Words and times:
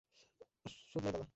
সুদলাই, 0.83 1.11
দাদা। 1.13 1.25